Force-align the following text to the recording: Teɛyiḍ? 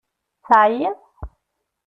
Teɛyiḍ? 0.47 0.97